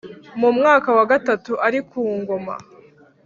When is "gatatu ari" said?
1.11-1.79